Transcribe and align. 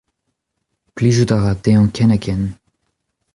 Plijout 0.95 1.31
a 1.35 1.37
ra 1.39 1.51
dezhañ 1.63 1.85
ken-ha-ken. 1.95 2.43